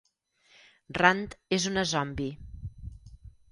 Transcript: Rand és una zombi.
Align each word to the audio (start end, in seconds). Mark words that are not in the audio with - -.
Rand 0.99 1.37
és 1.59 1.69
una 1.73 1.85
zombi. 1.93 2.29